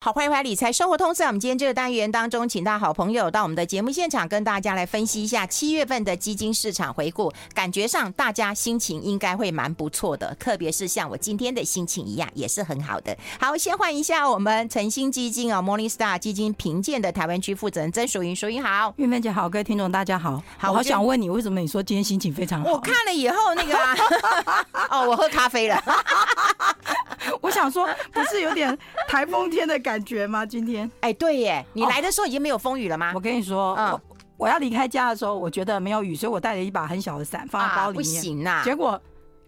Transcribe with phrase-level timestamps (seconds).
[0.00, 1.12] 好，欢迎回来理财生活通。
[1.12, 7.32] 在我们今天这个单元当中，请到好朋友到我们的节目现场，跟大家来分析一下七月份的基金市场回顾。
[7.52, 13.18] 感觉上大家心情应该会蛮不错的，特别是像我今天的心情一样，也是很好的。
[13.40, 20.40] 好，先欢迎一下我们晨星基金哦，Morningstar 基金评鉴的台湾区负责人曾淑云，淑云好，玉芬姐好，各位听众大家好。
[20.58, 22.70] 好，我好想问你，为什么你说今天心情非常好？
[22.70, 23.96] 我看了以后那个、啊，
[24.90, 25.82] 哦，我喝咖啡了。
[27.40, 28.76] 我想说，不是有点
[29.06, 30.44] 台风天的感觉吗？
[30.44, 30.90] 今天。
[31.02, 31.64] 哎，对耶！
[31.72, 33.12] 你来的时候已经没有风雨了吗？
[33.14, 34.00] 我跟你说，嗯、我
[34.38, 38.06] 我要离开家的时候，我觉得没有雨，所以我带了一把很小的伞放在包里面。
[38.06, 38.62] 啊、不行啊！
[38.64, 39.00] 结果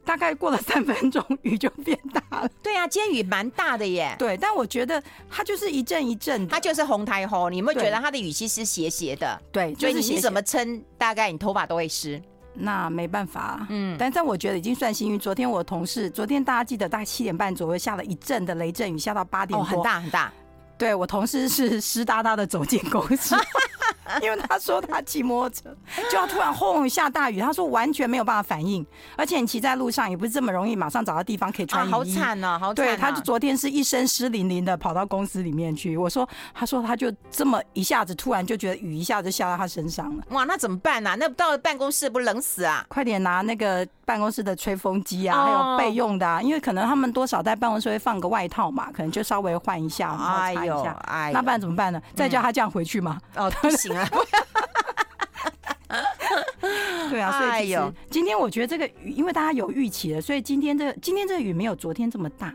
[0.04, 2.48] 大概过了三分钟，雨就变大了。
[2.62, 4.14] 对啊，今天雨蛮大的耶。
[4.18, 7.52] 对，但我觉得它就是一阵一阵，它就是红台红。
[7.52, 9.40] 你有没有觉得它的雨其实斜斜的？
[9.52, 12.20] 对，就是你怎么撑，大概你头发都会湿。
[12.54, 15.18] 那没办法，嗯，但但我觉得已经算幸运。
[15.18, 20.32] 昨天我同事，昨天大家记得大概七点半左右下了一阵的雷阵雨，下到八点多，哦，很大很大。
[20.76, 23.36] 对，我同事是湿哒哒的走进公司。
[24.22, 25.76] 因为他说他骑摩托车
[26.10, 28.84] 就要突然轰下大雨，他说完全没有办法反应，
[29.16, 31.92] 而且你骑在路上也不是这么容易马上找到地方可以穿雨衣。
[31.92, 32.74] 好惨啊，好惨！
[32.74, 35.96] 对，他就昨天是一身湿淋淋的跑到公司里面去。
[35.96, 40.24] 我说，他说他就这么一下子突然就觉得雨一下子下到他身上了。
[40.30, 41.14] 哇，那怎么办呢？
[41.18, 42.84] 那到了办公室不冷死啊？
[42.88, 50.92] 快点拿那个办公室的吹风机啊，还有备用的啊，因为可能他们多少在办公室会放个外套嘛，可能就稍微换一下，然后擦一下。
[51.06, 52.00] 哎，那不然怎么办呢？
[52.14, 53.18] 再叫他这样回去吗？
[53.36, 53.99] 哦，不行啊。
[57.10, 62.54] 对啊，所以其实今天我觉得这个雨，因为大家有预期了，所以今天这个、今天这个雨没有昨天这么大，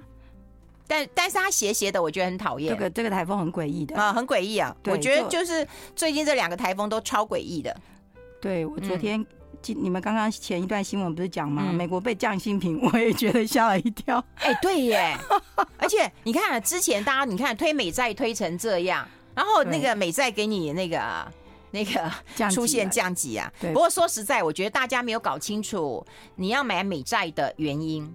[0.87, 2.73] 但但是它斜斜的，我觉得很讨厌。
[2.73, 4.73] 这个这个台风很诡异的啊，很诡异啊！
[4.85, 7.75] 我觉得就是最近这两个台风都超诡异的。
[8.39, 9.25] 对，我昨天
[9.61, 11.73] 今你们刚刚前一段新闻不是讲吗？
[11.73, 14.23] 美国被降薪评，我也觉得吓了一跳。
[14.35, 15.17] 哎，对耶！
[15.77, 19.05] 而且你看之前大家你看推美债推成这样，
[19.35, 21.01] 然后那个美债给你那个。
[21.71, 28.09] 那个出现降级啊，不过说实在，我觉得大家没有搞清楚你要买美债的原因。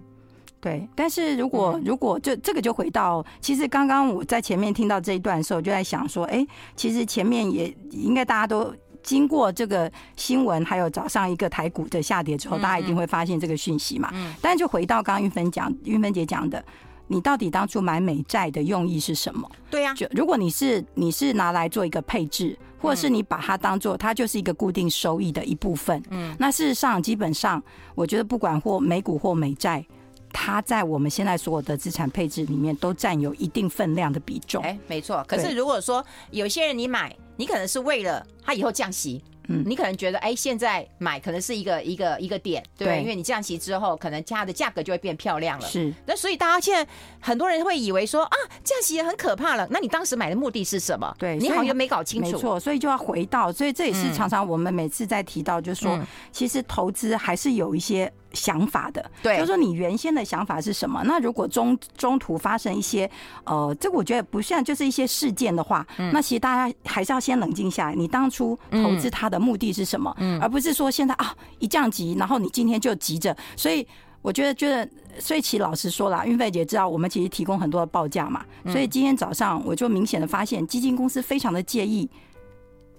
[0.59, 6.43] 对，但是如果如果就这个就回到，其实刚刚我在前面听到这一段的时候，我就在想说，哎，
[6.75, 8.73] 其实前面也应该大家都
[9.03, 14.09] 经过这个新闻，还有早上一个台股的下跌之后，大家一定会发现这个讯息嘛。
[14.13, 14.33] 嗯。
[14.41, 16.65] 但是就回到刚刚韵芬讲，韵芬姐讲的。
[17.11, 19.51] 你到底当初买美债的用意是什么？
[19.69, 27.61] 对呀，就如果你是你是拿来做一个配置，或者是你把它当做它就是一个固定收益的一部分，嗯，那事实上基本上，
[27.95, 29.85] 我觉得不管或美股或美债，
[30.31, 34.63] 它在我们现在所有的资产配置里面都占有一定分量的比重。
[34.63, 35.21] 哎，没错。
[35.27, 39.21] 可是如果说有些人你买，你可能是为了它以后降息。
[39.51, 45.67] 嗯，你可能觉得，哎，现在买可能是一个一个一个点，对，对，因为你降息之后，可能它的价格就会变漂亮了。
[45.67, 49.67] 是，那所以大家现在很多人会以为说啊，降息也很可怕了。
[49.69, 51.13] 那你当时买的目的是什么？
[51.19, 52.31] 对，你好像没搞清楚。
[52.31, 58.11] 没错，所以就要回到，所以这也是常常我们每次在提到，就是说，嗯、其实投资还是有一些。
[58.33, 61.01] 想法的，对，就是说你原先的想法是什么？
[61.05, 63.09] 那如果中中途发生一些，
[63.43, 67.95] 呃，这个我觉得不像就是一些事件的话，嗯，那其实大家还是要先冷静下来。
[67.95, 70.15] 你当初投资它的目的是什么？
[70.19, 73.35] 嗯，而不是说现在啊一降级，然后你今天就急着。
[73.55, 73.85] 所以
[74.21, 74.87] 我觉得，觉得，
[75.19, 82.09] 所以其实老实说了，运费姐知道我们其实提供很多的报价嘛，所以今天早上我就明显的发现，基金公司非常的介意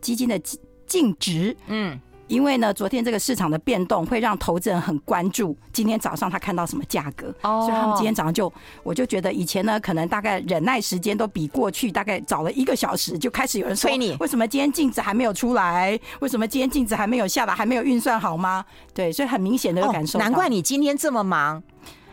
[0.01, 0.39] 基金的
[0.87, 2.01] 净值，嗯。
[2.33, 5.55] 因为呢，昨天这个市场的变动会让投资人很关注。
[5.71, 7.67] 今天早上他看到什么价格，oh.
[7.67, 8.51] 所以他们今天早上就，
[8.83, 16.01] 我就觉得以前呢，可能大概忍耐时间都比过去大概早了一个小时，就开始有人说催你，为什么今天镜子还没有出来？
[16.21, 17.55] 为什么今天镜子还没有下来？
[17.55, 18.65] 还没有运算好吗？
[18.95, 20.19] 对，所以很明显的感受。
[20.19, 21.63] 难怪你今天这么忙，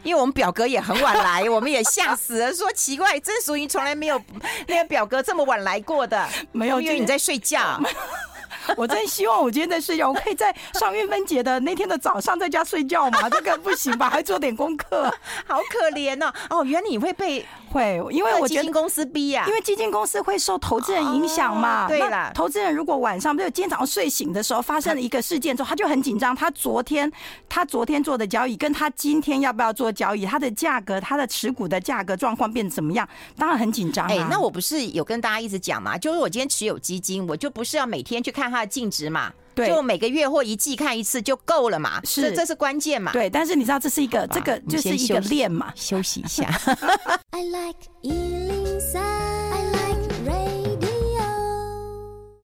[0.03, 4.21] 因为我们表哥也很晚来，我们也吓死了，说奇怪，曾淑云从来没有
[4.67, 7.79] 那个表哥这么晚来过的， 没有，因为你在睡觉。
[8.77, 13.29] 我真希望我今天在睡觉，我可以在上韵芬姐的那天的早上在家睡觉嘛？
[13.29, 14.09] 这个不行吧？
[14.09, 15.13] 还做点功课，
[15.45, 16.33] 好可怜哦！
[16.49, 21.87] 哦，原来你会被会，因为我觉得基金公司逼呀，因为基金公司会受投资人影响嘛。
[21.87, 26.35] 对了，投资人如果晚上，比如今天早上睡醒的时候发生了一个事件之后，他就很紧张。
[26.35, 27.11] 他昨天
[27.47, 33.07] 他昨天做的交易，跟他今天要不要做交易，他的价格，他的持股的价格状况变得怎么样？
[33.37, 34.07] 当然很紧张。
[34.07, 38.69] 哎，那我不是有跟大家一直讲嘛，就是我今天持有基金，我就不是要每天去看它的。
[38.69, 43.11] 净值嘛，对，就每个月或一季看一次就够了嘛，是，这是关键嘛。
[43.11, 46.49] 对，但是你知道这是一个，这个就是一个练嘛，休息一下。
[47.31, 47.79] I like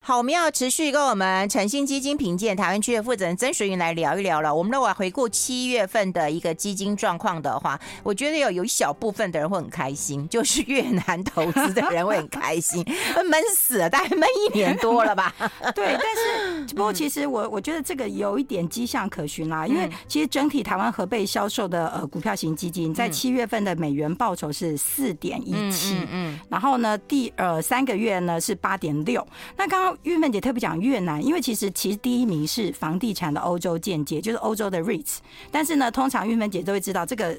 [0.07, 4.53] 好，我们要持续跟我们诚信基金评鉴台湾区的负责人曾淑云来聊一聊了。
[4.53, 12.85] 我们如果回顾七月份的一个基金状况的话，我觉得有有一小部分的人会很开心，就是越南投资的人会很开心，
[13.27, 15.33] 闷死了，大概闷一年多了吧？
[15.73, 29.27] 对，但是不过其实我我觉得这个有一点迹象可循啦，因为其实整体台湾核备销售的呃股票型基金在七月份的美元报酬是四点一七，嗯，然后呢第呃三个月呢是八点六。
[29.57, 35.17] 那刚刚韵芬姐特别讲越南，因为其实其实第一名是房地产的欧洲间接，就是欧洲的 REITs，
[35.51, 37.35] 但是呢，通常玉芬姐都会知道这个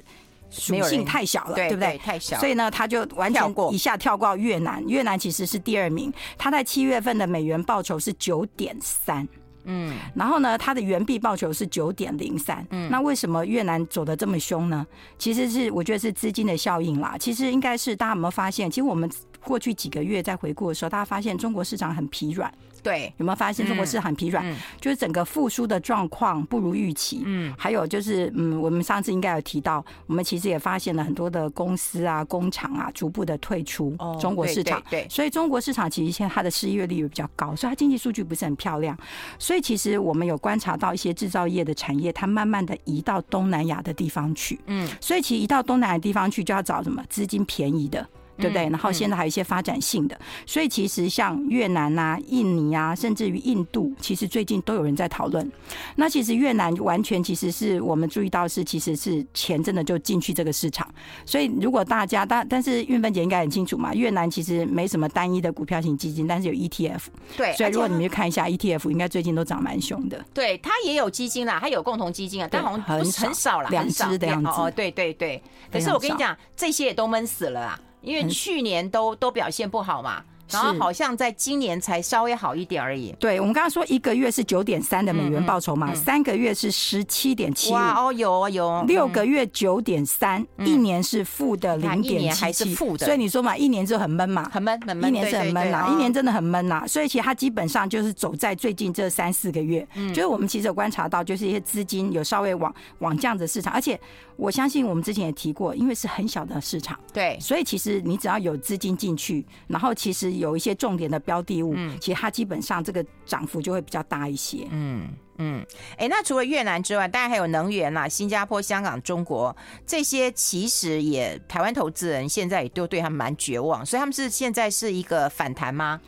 [0.51, 1.99] 属性太小了，对不对？
[1.99, 4.85] 太小，所以呢，他就完全一下跳过越南。
[4.87, 9.27] 越南其实是第二名，他在七月份的美元报酬是九点三。
[9.67, 12.67] 嗯，然后呢，它的原币报酬是九点零三。
[12.71, 14.87] 嗯，那为什么越南走的这么凶呢？
[15.19, 17.17] 其实是我觉得是资金的效应啦。
[17.19, 18.71] 其实应该是大家有没有发现？
[18.71, 19.11] 其实我们
[19.45, 22.53] 过去几个月在回顾的时候，大家发现中国市场很疲软。
[22.87, 24.45] 对，有没有发现中国市场很疲软？
[24.81, 27.25] 就是整个复苏的状况不如预期。
[27.27, 34.81] 嗯，还有就是，嗯，我们上次应该有提到，我们其实也发现了很多的公司啊、工厂啊，逐步的退出中国市场。
[34.89, 38.97] 对，所以中国市场其实现在它的失业率也比较高，所以它经济数据不是很漂亮。
[39.37, 44.61] 所以其实我们有观察到一些制造业的产业，它慢慢的移到东南亚的地方去。
[44.67, 48.07] 嗯，所以其实移到东南亚的地方去，就要找什么资金便宜的。
[48.37, 48.69] 对不对？
[48.69, 55.51] 然后现在还有一些发展性的，所以其实像越南啊、印尼啊，甚至于印度，其实最近都有人在讨论。
[55.97, 60.87] 那其实越南完全其实是我们注意到是，其实是钱真的就进去这个市场。
[61.25, 67.01] 所以如果大家但但是运芬姐应该很清楚嘛，越南其实没什么单一的股票型基金，但是有 ETF。
[67.37, 70.25] 对，所以如果你们去看一下 ETF，应该最近都涨蛮凶的。
[70.35, 74.51] 对，它也有基金啦，它有共同基金啊，但好像很很少啦，两只的样子。
[74.51, 75.43] 哦，对对对。
[75.73, 77.81] 可是我跟你讲，这些也都闷死了啊。
[78.07, 80.23] 因为去年都都表现不好嘛。
[80.49, 83.13] 然后好像在今年才稍微好一点而已。
[83.19, 87.73] 对，我们刚刚说一个月是九点三的美元报酬嘛，三个月是十七点七。
[87.73, 88.85] 哇哦，有有。
[88.85, 92.75] 六个月九点三，一年是负的零点七七。
[92.77, 95.09] 所以你说嘛，一年就很闷嘛，很闷很闷。
[95.09, 96.85] 一年是很闷呐，一年真的很闷呐。
[96.87, 104.01] 所以其实它基本上就是走在最近这三四个月，嗯就是我们其实有观察到，就是一些资金有稍微往往这样子市场，而且
[104.37, 114.67] 我相信我们之前也提过，因为是很小的市场，对，所以其实你只要有资金进去，然后其实有一些重点的标的物，其实它基本上这个涨幅就会比较大一些。
[114.71, 115.65] 嗯嗯，
[115.99, 119.55] 哎，那除了越南之外，当然还有能源啦，新加坡、香港、中国
[119.87, 126.01] 这些，其实也台湾投资人现在也都对他们蛮绝望，所以他们是现在是一个反弹吗？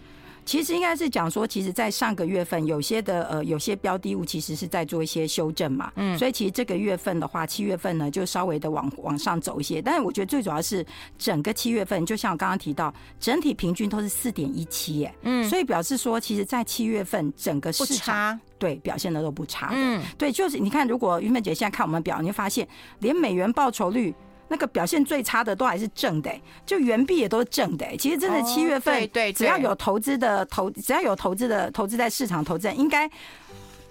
[0.48, 5.92] 其实应该是讲说，其实，在上个月份，有些的呃，有些标的物其实是在做一些修正嘛。
[5.96, 6.16] 嗯。
[6.16, 9.82] 所以其实这个月份的话，七月份呢，就稍微的往往上走一些。
[9.82, 10.82] 但是我觉得最主要是
[11.18, 15.14] 整个七月份，就像我刚刚提到，整体平均都是四点一七耶。
[15.20, 15.46] 嗯。
[15.46, 19.68] 所以表示说，其实，在七月份整个市场对表现的都不差。
[19.74, 20.02] 嗯。
[20.16, 22.66] 对，就是你看，如果云芬姐现在看我们表，你会发现，
[23.00, 24.14] 连美元报酬率。
[24.48, 26.30] 那个表现最差的都还是正的，
[26.66, 27.86] 就原币也都是正的。
[27.98, 33.08] 其实真的七月份，对，只要有投资的投，只要有投资的投资在市场投资，应该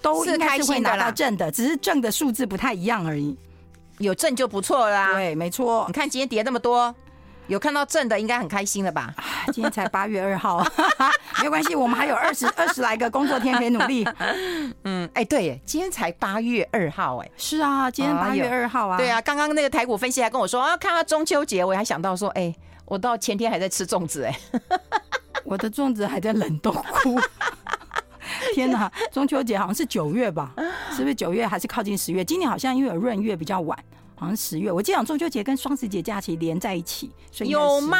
[0.01, 3.37] 都应该是会拿到正的，只是正的数字不太一样而已。
[3.99, 5.13] 有正就不错啦。
[5.13, 5.85] 对，没错。
[5.87, 6.93] 你看今天跌那么多。
[7.47, 9.13] 有看到正的，应该很开心了吧？
[9.53, 10.65] 今天才八月二号，
[11.39, 14.07] 没有关系，我们还有二十二十来个工作天可以努力。
[14.83, 18.97] 嗯，哎，对，今天才八月二号，哎，是啊，今天八月二号啊。
[18.97, 22.53] 对啊，刚刚那个台股分析还跟我说啊，看到中秋节，我还想到说，哎，
[22.85, 24.39] 我到前天还在吃粽子，哎，
[25.45, 27.19] 我的粽子还在冷冻库。
[28.53, 30.51] 天哪，中秋节好像是九月吧？
[30.91, 32.25] 是不是九月还是靠近十月？
[32.25, 33.77] 今年好像因为有闰月比较晚。
[34.19, 37.99] 好像十月，我记得中秋节跟双十节假期连在一起，所以有吗？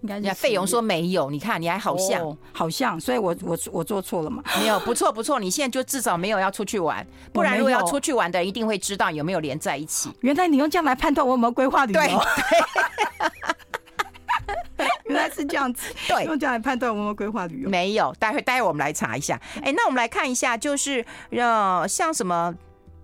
[0.00, 4.42] 应该是费用说没有，你看你还好像、哦、好像，所以我我我做错了嘛？
[4.58, 10.10] 没有，不错不错，你现在就至少没有要出去玩，不然如果要出去玩的人一定会知道有没有连在一起。
[10.20, 12.00] 原来你用这样来判断我有没有规划旅游？
[14.76, 17.70] 对， 原来是这样子， 对，用这样来判断我有没有规划旅游？
[17.70, 19.40] 没有，待会待会我们来查一下。
[19.62, 22.52] 哎，那我们来看一下，就是呃，像什么？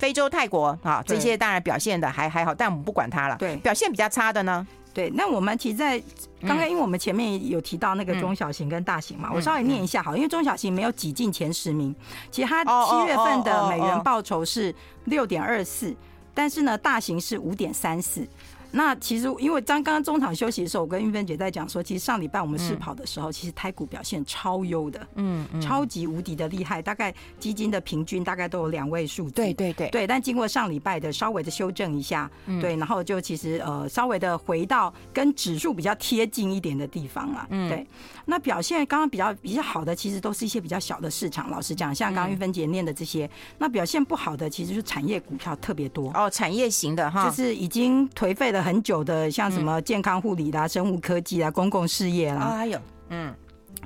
[0.01, 3.35] 非洲、泰国啊，这些当然表现的还还好，但我们不管它了。
[3.37, 4.65] 对，表现比较差的呢？
[4.95, 5.99] 对，那我们其实在
[6.41, 11.95] 刚刚，因为我们前面有提到那个中小型跟大型嘛，我稍微念一下好，因为中小型没有挤进前十名。
[12.31, 15.95] 其实它七月份的美元报酬是六点二四，
[16.33, 18.27] 但是呢，大型是五点三四。
[18.71, 30.07] 那其实因为刚刚中场休息的时候，我跟玉芬姐在讲说，其实上礼拜我们试跑的时候，嗯、其实台股表现超优的，嗯，嗯超级无敌的厉害，大概基金的平均大概都有两位数字，对对对，对。
[30.07, 37.85] 但经过上礼拜的稍微的修正一下，嗯、对，然后就其实呃稍微的回到跟指数比较贴近一点的地方了，嗯，对。
[38.25, 41.49] 那表现刚刚比较比较好的，其实都是一些比较小的市场。
[41.49, 53.33] 老实讲，像刚刚玉芬姐念的这些，嗯、那表现不好的，其实是产业股票特别多哦，产业型的哈，就是已经颓废了很久的，像什么健康护理啦、生物科技啦、公共事业啦，还有，嗯。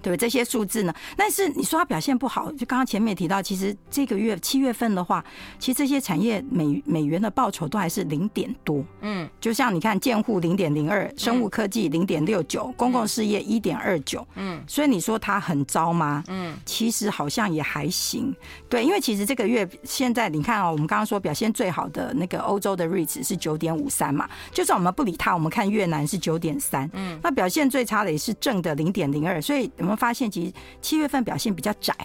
[0.01, 5.23] 对这些数字呢，但是你说它表现不好，就刚刚前面也提到，其实这个月七月份的话，
[5.57, 16.23] 其实这些产业美美元的报酬都还是零点多，嗯，就像你看建户零点零二，生物科技零点六九，公共事业一点二九，嗯，所以你说它很糟吗？
[16.27, 18.35] 嗯，其实好像也还行，
[18.69, 31.95] 对，因为其实这个月现在你看哦，我们刚刚说表现最好的那个欧洲的 REITs 是九点五三嘛，就算我们不理它，我们看越南是九点三，嗯，那表现最差的也是正的零点零二，所以我们发现其实七月份表现比较窄。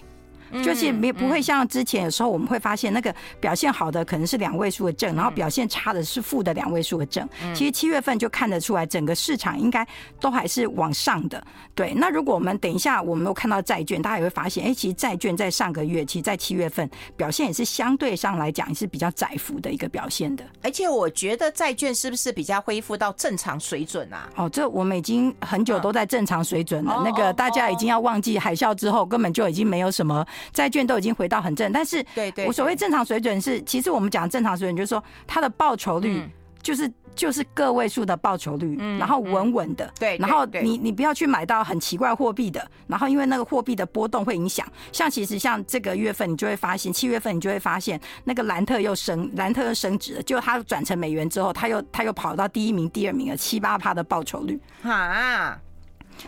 [0.63, 7.29] 就是没不会像之前有时候我们会发现那个表现好的可能是两位数的正，然后表现差的是负的两位数的正。
[7.55, 9.87] 其实七月份就看得出来，整个市场应该
[10.21, 11.43] 都还是往上的。
[11.75, 20.45] 对，那如果我们等一下我们都看到债券，大家也会发现，哎，其实债券在上个月，其实在七月份表现也是相对上来讲也是比较窄幅的一个表现的。
[20.63, 24.29] 而且我觉得债券是不是比较恢复到正常水准啊？
[24.37, 27.03] 哦，这我们已经很久都在正常水准了。
[27.05, 30.27] 那个大家已经要忘记海啸之后，根本就已经没有什么。
[30.53, 36.23] 债券都已经回到很正，但是对对我所谓正常水准是，其实我们讲正常水准就是说它的报酬率
[36.63, 54.61] 就是就是个位数的报酬率，然后稳稳的，对，然后你你不要去买到很奇怪货币的，然后因为那个货币的波动会影响，像其实像这个月份你就会发现，七月份你就会发现那个兰特又升，兰特又升值了，就它转成美元之后，它又它又跑到第一名、第二名了，七八趴的报酬率。
[54.83, 55.59] 啊。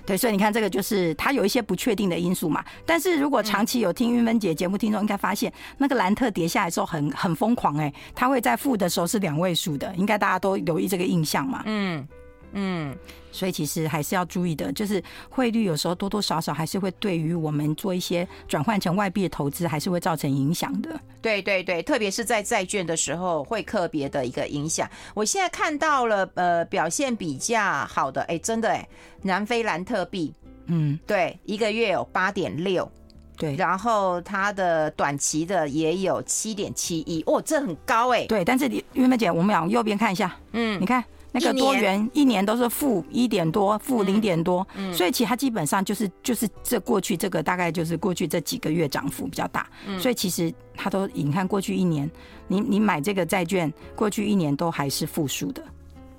[0.05, 2.65] 对，所以你看，这个就是它有一些不确定的因素嘛。
[2.87, 11.63] 但是如果长期有听韵芬姐节目，听众应该发现，那个兰特跌下来之后很很疯狂哎，它会在负的时候是两位数的，应该大家都留意这个印象嘛。
[11.67, 12.07] 嗯。
[12.53, 12.97] 嗯，
[13.31, 21.01] 所以其实还是要注意的，就是汇率有时候多多少少还是会对于我们做一些转换成外币的投资，还是会造成影响的。
[21.21, 24.89] 对对对，特别是在债券的时候，会特别的一个影响。
[25.15, 28.87] 我现在看到了，呃，表现比较好的，哎，真的哎，
[29.23, 30.35] 南非兰特币，
[30.67, 32.91] 嗯，对，一个月有八点六，
[33.39, 38.27] 对，然后它的短期的也有七点七一，哦，这很高哎。
[38.27, 41.03] 对，但是你韵芬姐，我们往右边看一下，嗯，你看。
[41.33, 49.67] 那个多元一年都是负一点多，负零点多，所以其实它基本上就是就是这过去这个大概就是过去这几个月涨幅比较大，
[49.99, 52.09] 所以其实它都你看过去一年，
[52.47, 55.65] 你你买这个债券过去一年都还是负数的，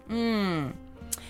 [0.09, 0.73] 嗯。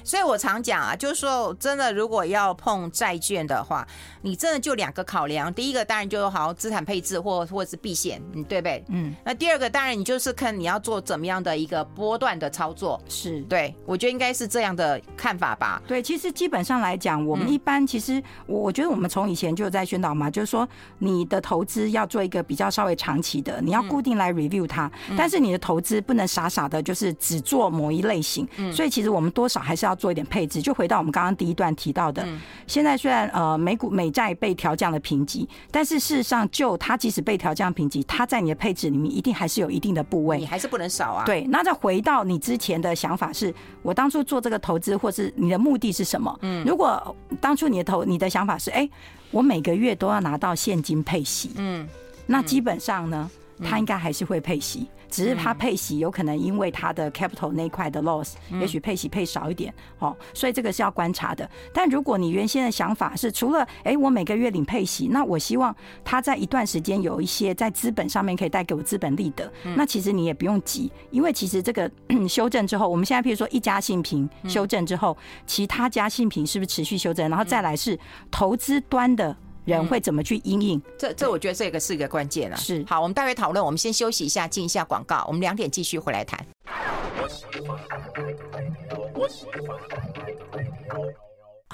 [0.03, 3.88] 所以我常讲啊，就是说，真的，如果要碰债券的话，
[4.22, 5.53] 你真的就两个考量。
[5.53, 8.83] 第一个当然就是好资产配置或或者是避险，嗯，对不对？
[8.89, 9.15] 嗯。
[9.24, 13.74] 那第二个当然你就是看你要做怎么样的一个波段的操作，是对。
[13.86, 15.81] 我觉得应该是这样的看法吧。
[15.88, 20.67] 对，其实基本上来讲，我们一般其实我我觉得我们从以前就在宣导嘛，就是说
[21.00, 28.45] 你的投资要做一个比较稍微长期的，你要固定来 review 它，但是你的投资不能傻傻的，就是只做某一类型。
[28.57, 28.72] 嗯。
[28.74, 29.92] 所以其实我们多少还是要。
[29.95, 32.27] 做一点配置，就回到我们刚刚第一段提到的。
[32.67, 41.25] 现在虽然呃美股美债被调降了评级，但是事实上就它即使被调降评级，它在你的配置里面一定还是有一定的部位，你还是不能少啊。
[41.25, 46.38] 对，那再回到你之前的想法是，我当初做这个投资，或是你的目的是什么？
[46.41, 48.89] 嗯，如果当初你的投你的想法是，哎，
[49.31, 51.88] 我每个月都要拿到现金配息，嗯，
[52.25, 53.29] 那基本上呢，
[53.63, 54.88] 它应该还是会配息。
[55.13, 61.48] 只是它配息有可能因为它的 capital 那块的 loss，也许配息配少一点哦，所以这个是要观察的。
[61.72, 71.89] 但如果你原先的想法是除了哎我每个月领配息，那我希望它在一段时间有一些在资本上面可以带给我资本利得，那其实你也不用急，因为其实这个
[72.27, 75.15] 修正之后，我们现在譬如说一家信评修正之后，
[75.46, 77.29] 其他家信评是不是持续修正？
[77.29, 78.00] 然后再来是
[78.32, 79.38] 投资端的。
[79.65, 80.82] 人会怎么去应应？
[80.98, 82.58] 这这，我觉得这个是一个关键了。
[82.58, 83.63] 是，好，我们待会讨论。
[83.63, 85.24] 我们先休息一下，进一下广告。
[85.27, 86.46] 我们两点继续回来谈。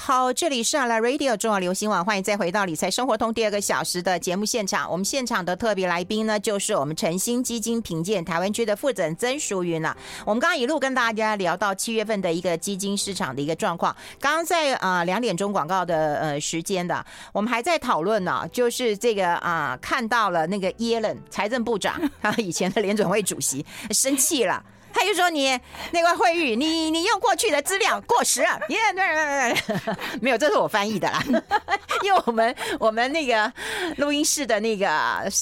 [0.02, 4.90] 好，这里是阿拉 Radio 中广流行网，欢迎再回到理财生活通第二个小时的节目现场。
[4.90, 9.96] 我们现场的特别来宾呢，就是我们晨星基金评鉴台湾区的负责人曾淑云了。
[10.26, 13.94] 我们刚刚一路跟大家聊到七月份的一个基金市场的一个状况。
[14.22, 24.64] 刚刚在啊两点钟广告的呃时间的，我们还在讨论呢，就是这个啊看到了那个耶伦财政部长， 他以前的联准会主席生气了。
[24.94, 25.60] 他就说你
[25.92, 31.24] 那个惠誉，你你用过去的资料过时了，耶，对对对，没有，这是我翻译的啦，
[32.04, 33.52] 因为我们我们那个
[33.98, 34.88] 录音室的那个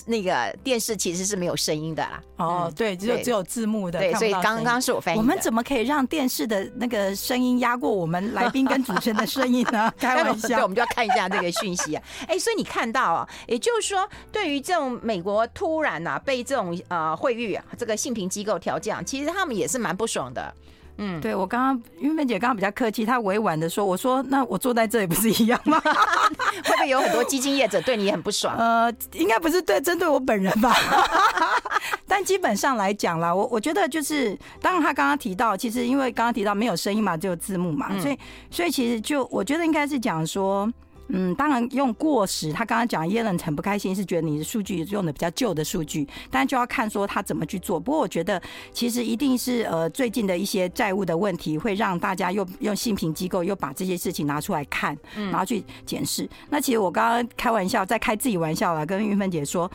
[0.06, 2.22] 那个电视其实是没有声音的啦。
[2.38, 5.18] 哦，对，只有只有字幕的，对，所以刚刚是我翻译。
[5.18, 9.92] 我们怎么可以让电视的那个声音压过我们来宾跟主持人的声音呢？
[9.98, 12.04] 开玩笑，对，我们就要看一下这个讯息啊。
[12.28, 20.54] 哎，所以你看到啊，也就是说，对于这种美国突然呐被这种呃惠誉啊这个性评机构调降，其实他们也是蛮不爽的。
[21.00, 25.80] 嗯，对，我刚刚韵芬姐刚刚比较客气，她委婉的说：“我说那我坐在这里不是一样吗？
[26.66, 30.76] 会不会有很多基金业者对你很不爽？” 呃，应该不是对针对我本人吧？
[32.08, 38.18] 但基本上来讲啦，我我觉得就是，当然他刚刚提到，其实因为刚刚提到没有声音嘛，只有字幕嘛，所以
[38.50, 40.68] 所以其实就我觉得应该是讲说。
[41.10, 42.52] 嗯，当然用过时。
[42.52, 47.80] 他刚刚讲耶伦很不开心，是觉得你的数据用的比较旧的数据，但就要看说他怎么去做。
[47.80, 56.30] 不过我觉得其实一定是呃最近的一些债务的问题，会让大家又用信评机构又把这些事情拿出来看，然后去检视。
[56.50, 59.70] 那其实我刚刚开玩笑，在开自己玩笑了，跟玉芬姐说。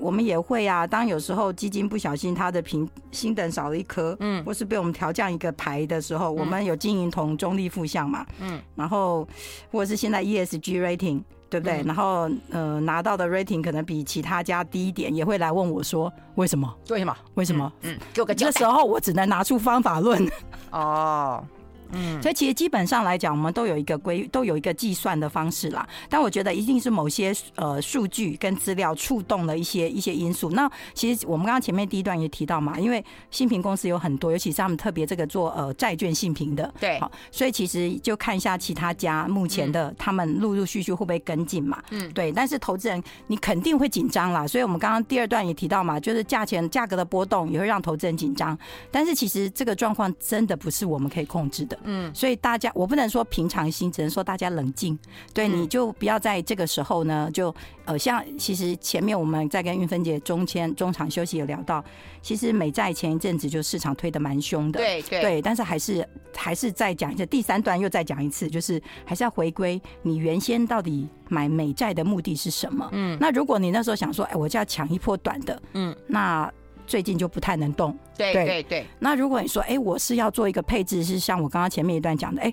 [0.00, 9.28] 我们也会啊，当有时候基金不小心它的评星等少了一颗，嗯，或是被我们调降一个牌的时候，我们有经营同中立负向嘛，嗯，然后
[9.70, 11.82] 或者是现在 ESG rating 对不对？
[11.84, 16.72] 然后呃拿到的 rating 可能比其他家低一点，也会来问我说为什么？
[16.88, 17.16] 为什么？
[17.34, 17.72] 为什么？
[17.82, 18.34] 嗯，给我个。
[18.34, 20.26] 这时候我只能拿出方法论。
[20.70, 21.44] 哦。
[21.92, 25.86] 嗯，所以其实基本上来讲，我们都有一个规，都有一个计算的方式啦。
[26.08, 30.50] 但我觉得一定是某些呃数据跟资料触动了一些一些因素。
[30.50, 42.30] 那其实我们刚刚前面第一段也提到嘛，因为信评公司有很多，尤其是他们特别这个做呃债券信评的，对，好，所以其实就看一下其他家目前的他们陆陆续续会不会跟进嘛，嗯，对。
[42.32, 48.56] 但是投资人你肯定会紧张啦，所以我们刚刚第二段也提到嘛，就是价钱价格的波动也会让投资人紧张。
[48.90, 52.60] 但是其实这个状况真的不是我们可以控制的，嗯，所以大。
[52.60, 54.98] 家我不能说平常心，只能说大家冷静。
[55.32, 57.54] 对，你就不要在这个时候呢，就
[57.86, 61.82] 呃，像其实前面我们在跟运芬姐中间中场休息有聊到，
[62.20, 66.06] 其实美债前一阵子就市场推的蛮凶的，对对，对，但是还是
[66.36, 72.86] 还是再讲一下，第三段又再讲一次，就是还是要回归你原先到底买美债的目的是什么？
[72.92, 76.52] 嗯，那如果你那时候想说，哎，我就要抢一波短的，嗯，那。
[76.90, 78.84] 最近就不太能动，对对对。
[78.98, 82.52] 那如果你说，哎，我是要做一个配置，是像我刚刚前面一段讲的，哎，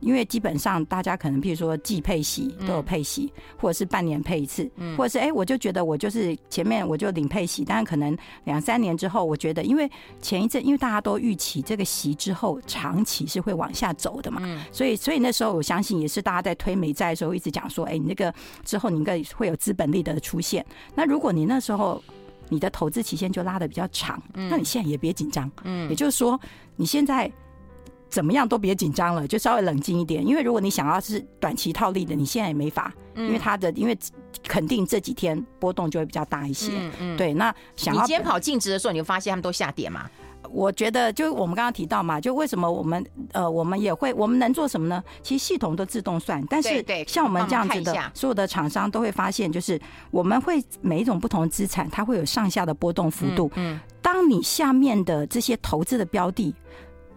[0.00, 9.86] 因为基本上大家可能，譬如说季配息都有配息，或者是半年配一次，或者是哎，我就觉得我就是前面我就领配息，但是可能两三年之后，我觉得因为
[10.22, 14.40] 前一阵因为大家都预期这个息之后长期是会往下走的嘛，
[14.72, 18.32] 所以所以那时候我相信也是大家在推美债的时候一直讲说，哎，你那个
[18.64, 20.64] 之后你应该会有资本利得的出现。
[20.94, 22.02] 那如果你那时候。
[22.48, 26.38] 你的投资期限就拉的比较长，那你现在也别紧张，嗯，也就是说
[26.76, 27.30] 你现在
[28.08, 33.98] 怎么样都别紧张了，就稍微冷静一点，因为如果你想要是短期套利的，你现在也没法，因为它的因为
[34.46, 40.08] 肯定这几天波动就会比较大一些，嗯嗯，对，那想要你今天跑净值的时候，你会发现他们都下跌嘛？
[40.50, 45.02] 我觉得，就我们刚刚提到嘛，就为什么我们呃，我们也会，我们能做什么呢？
[45.22, 49.80] 其实系统都自动算，但是像我们这样子的所有的厂商都会发现，就是
[50.10, 53.50] 我们会每一种不同的资产，它会有上下的波动幅度。
[53.54, 56.54] 嗯，当你下面的这些投资的标的。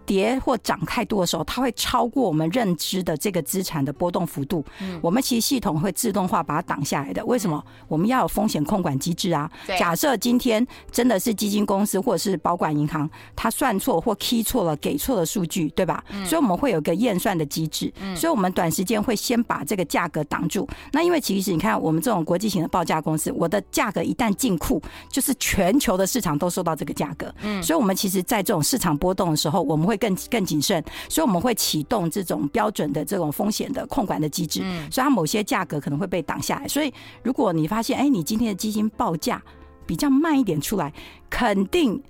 [0.08, 4.64] 跌或涨太多的时候，它会超过我们认知的这个资产的波动幅度。
[4.80, 7.22] 嗯，我们其实系统会自动化把它挡下来的。
[7.26, 7.62] 为什么？
[7.88, 9.50] 我们要有风险控管机制啊。
[9.78, 16.02] 假设今天真的是基金公司或者是保管银行，它算错或 key 错了，给错了数据，对吧？
[16.24, 17.92] 所以我们会有个验算的机制。
[18.00, 20.66] 嗯所以我们短时间会先把这个价格挡住。
[20.90, 27.30] 那因为其实你看，我们这种国际型的报价公司，我的价格一旦进库，就是全球的市场都受到这个价格。
[27.42, 29.97] 嗯，所以我们其实在这种市场波动的时候，我们会。
[29.98, 36.66] 更更谨慎，所以我们会启动这种标准的这种风险的控管的机制，所以它某些价格可能会被挡下来。
[36.66, 39.42] 所以如果你发现，哎，你今天的基金报价
[39.84, 40.92] 比较慢一点出来，
[41.28, 42.02] 肯定。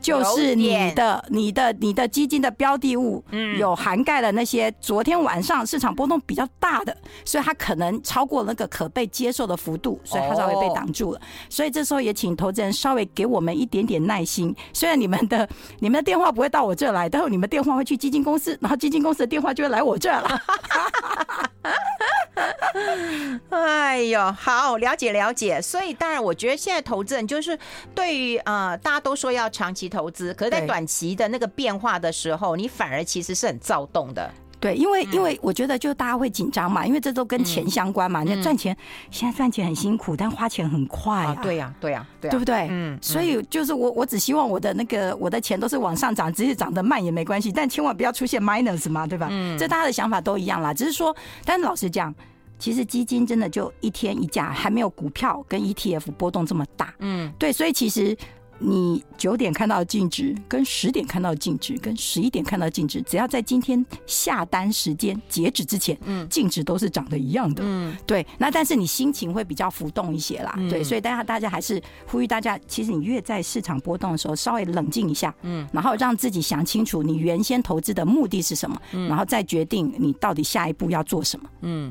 [0.00, 11.20] 就是你的、你的、你的基金的标的物，嗯有涵盖了那些昨天晚上市场波动比较大的，所以它可能超过那个可被接受的幅度，所以它稍微被挡住了。
[11.48, 14.54] 所以这时候也请投资人稍微给我们一点点耐心。
[14.72, 20.40] 虽然你们的、你们的电话不会到我这来，但是你们电话会去基金公司，然后基金公司的电话就会来我这了。
[23.50, 25.60] 哎呦，好，了解了解。
[25.60, 27.58] 所以当然，我觉得现在投资人就是
[27.94, 34.30] 对于呃，大家都说要长期投资，可是在短期的那个变化的时候，你反而其实是很躁动的。
[34.60, 38.22] 对，因为因为我觉得就大家会紧张嘛，因为这都跟钱相关嘛。
[38.22, 38.76] 你赚钱
[39.10, 41.34] 现在赚钱很辛苦，但花钱很快啊。
[41.42, 42.68] 对呀，对呀，对不对？
[42.70, 42.98] 嗯。
[43.00, 49.28] 所以就是我我只希望我的那个我的钱都是往上涨，只是涨得慢也没关系，但千万不要出现 minus 嘛，对吧？
[49.30, 49.58] 嗯。
[49.58, 52.14] 这大家的想法都一样啦，只是说，但是老实讲，
[52.58, 56.92] 其实基金真的就一天一价，还没有股票跟 ETF 波动这么大。
[56.98, 57.32] 嗯。
[57.38, 58.14] 对，所以其实。
[58.62, 68.24] 你九点看到净值，跟十点看到净值，跟十一点看到净值，只要在今天下单时间截止之前，嗯，净值都是长得一样的，嗯，对。
[68.36, 70.84] 那但是你心情会比较浮动一些啦，对。
[70.84, 81.90] 所以大家大家还是呼吁大家，其实你越在市场波动的时候，稍微冷静一下，嗯，然后让自己想清楚你原先投资的目的是什么，嗯，然后再决定你到底下一步要做什么，嗯。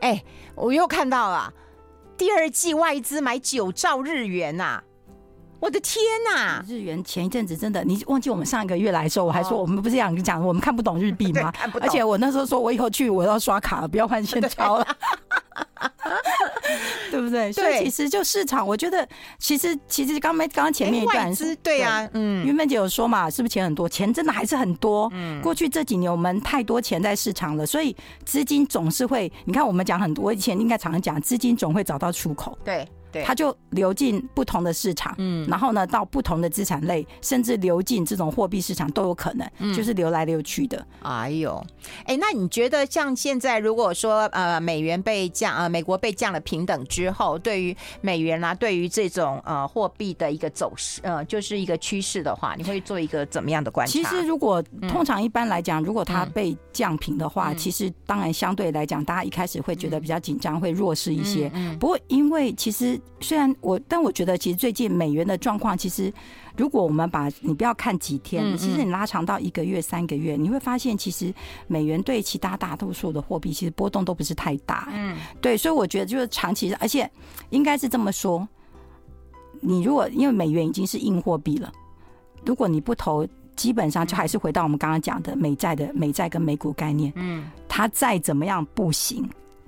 [0.00, 0.24] 哎，
[0.54, 1.52] 我又看到了
[2.16, 4.82] 第二季外资买九兆日元呐。
[5.58, 6.62] 我的天呐！
[6.68, 11.52] 日元前一阵子真的，你忘记我们上一个月来的时候，我还说我们不是讲讲我们看不懂日币吗？
[11.80, 14.86] 而且我那时候说我以后去我要刷卡了，不要换现钞了，
[17.10, 17.50] 对不对？
[17.52, 23.88] 所以其实就市场，我觉得其实其实刚没刚刚前面一段是，对呀，嗯，云芬姐有说嘛，是不是钱很多？
[23.88, 25.10] 钱真的还是很多。
[25.14, 32.56] 嗯，过去这几年我们太多钱在市场了，所以资金总是会，你看我们讲很多，我以前应该常常讲，资金总会找到出口。
[32.62, 32.86] 对。
[33.24, 40.84] 它就流进不同的市场，嗯，然后呢，到不同的资产类，甚至流进这种货币市场都有可能，嗯，就是流来流去的。
[41.02, 41.64] 哎呦，
[42.04, 53.92] 哎，那你觉得像现在如果说呃美元被降，呃美国被降了平等之后，对于美元啊，对于这种呃货币的一个走势，呃，就是一个趋势的话，你会做一个怎么样的观察？
[53.92, 61.50] 其实如果通常一般来讲，如果它被降平的话，其实当然相对来讲，大家一开始会觉得比较紧张，会弱势一些。
[61.78, 63.00] 不过因为其实。
[63.20, 66.12] 虽然我，但我觉得其实最近美元的状况，其实
[66.56, 71.32] 如果我们把你不要看几天，其实你拉长到一个月、三个月，你会发现其实
[71.66, 74.88] 美元对其他大多数的货币其实波动都不是太大。
[74.92, 77.10] 嗯，对，所以我觉得就是长期，而且
[77.48, 78.46] 应该是这么说，
[79.60, 81.72] 你如果因为美元已经是硬货币了，
[82.44, 87.10] 如果你不投，基本上就还是回到我们刚刚讲的美债的美债跟美股概念。
[87.16, 89.26] 嗯，它再怎么样不行。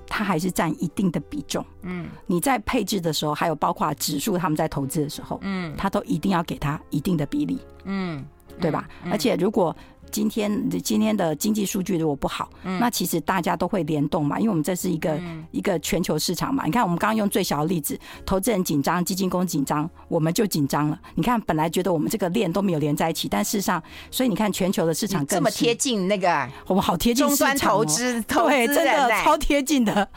[0.08, 8.24] 它还是占一定的比重，嗯，你在配置的时候，还有包括指数，他们在投资的时候，嗯，它都一定要给它一定的比例，嗯，
[8.60, 8.88] 对吧？
[9.10, 9.74] 而且如果
[10.10, 16.64] 今天今天的经济数据如果不好，嗯，那其实大家都会联动嘛，因为我们这是一个、嗯、一个全球市场嘛。
[16.64, 20.98] 你看，我们刚刚用最小的例子，投资人紧张，基金公司紧张，我们就紧张了。
[21.14, 30.08] 你看，本来觉得我们这个链都没有连在一起，但事实上，所以你看全球的市场更这么贴近那个，我们好贴近市场、喔、投资，对，真的超贴近的。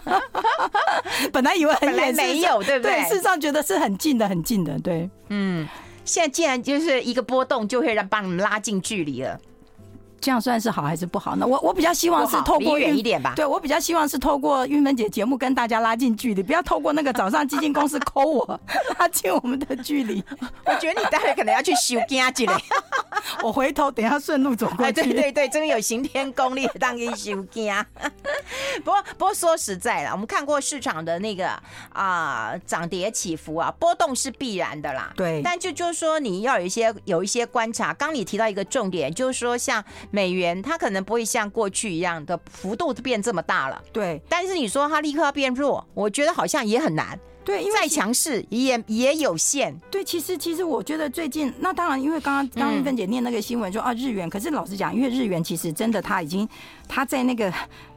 [1.32, 3.02] 本来以为很远，没有，对不对？
[3.02, 5.10] 对，事实上觉得是很近的，很近的，对。
[5.30, 5.68] 嗯，
[6.04, 9.40] 现在既然就是一个波动，就会让帮你们拉近距离了。
[10.22, 11.48] 这样算是好还是不好呢？
[11.48, 13.34] 我我比较希望是透过远一点吧。
[13.36, 18.60] 对，我比较希望是透过玉芬姐节目跟大家拉近距离，不要透过那个早上基金公司抠我
[19.00, 20.24] 拉近我们的距离。
[20.66, 22.54] 我觉得你待会可能要去修家去嘞。
[23.42, 24.94] 我回头等一下顺路走过去。
[24.94, 27.84] 对对对，真的有行天宫你当一修家。
[28.84, 31.50] 不过不过说实在了，我们看过市场的那个
[31.94, 35.12] 啊涨跌起伏啊，波动是必然的啦。
[35.16, 35.42] 对。
[35.44, 37.92] 但就就是说你要有一些有一些观察。
[37.96, 39.84] 刚你提到一个重点，就是说像。
[40.12, 44.21] 美元它可能不会像过去一样的幅度变这么大了，对。
[44.30, 47.63] 但是你说它立刻要变弱，我觉得好像也很难，对。
[47.63, 50.04] 因为再强势也也有限，对。
[50.04, 56.47] 其实其实我觉得最近那当然，因为刚刚刚玉芬姐念那个新闻说啊日元，可是老实讲，因为日元其实真的它已经
[56.88, 57.52] 它在那个。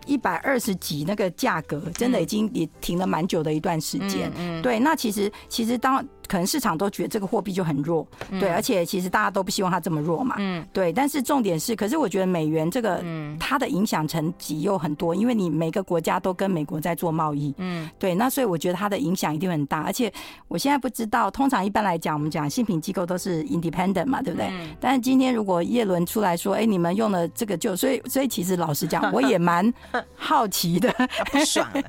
[0.07, 4.31] 一百二十几那个价格，真的已经也停了蛮久的一段时间。
[4.37, 4.79] 嗯，对。
[4.79, 8.07] 那其实其实当可能市场都觉得这个货币就很弱，
[8.41, 10.37] 对，而且其实大家都不希望它这么弱嘛。
[10.39, 10.93] 嗯，对。
[10.93, 13.05] 但是重点是，可是我觉得美元这个，
[13.39, 17.55] 它的影响层级又很多，因为你每个国家都跟美国在做贸易。
[17.59, 18.15] 嗯，对。
[18.15, 19.83] 那所以我觉得它的影响一定很大。
[19.83, 20.13] 而且
[20.49, 24.51] 我现在不知道，通常一般来讲，我们讲信评机构都是 independent 嘛，对不对？
[24.81, 29.73] 但是今天如果叶伦出来说，哎，你们用了这个就，所以所以其实老实讲，我也蛮。
[30.17, 30.93] 好奇的，
[31.31, 31.83] 不爽了。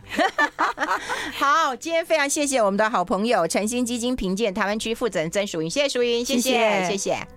[1.37, 7.27] 好，今天非常谢谢我们的好朋友晨星基金评鉴台湾区负责人曾淑云，谢谢淑云，谢谢，谢谢。